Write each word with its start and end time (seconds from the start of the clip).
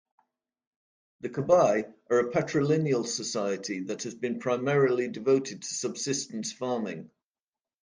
The 1.19 1.29
Kabye 1.29 1.93
are 2.09 2.17
a 2.21 2.31
patrilineal 2.31 3.05
society 3.05 3.81
that 3.81 4.01
has 4.01 4.15
been 4.15 4.39
primarily 4.39 5.07
devoted 5.07 5.61
to 5.61 5.73
subsistence 5.75 6.51
farming. 6.51 7.11